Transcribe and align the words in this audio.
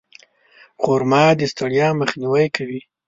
خرما 0.81 1.23
د 1.39 1.41
ستړیا 1.51 1.87
مخنیوی 1.99 2.47
کوي. 2.55 2.81